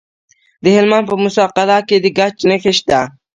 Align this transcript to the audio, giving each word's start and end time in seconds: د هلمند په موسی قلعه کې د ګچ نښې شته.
د 0.63 0.65
هلمند 0.77 1.05
په 1.09 1.15
موسی 1.21 1.43
قلعه 1.55 1.79
کې 1.87 1.97
د 2.03 2.05
ګچ 2.17 2.37
نښې 2.49 2.73
شته. 2.79 2.99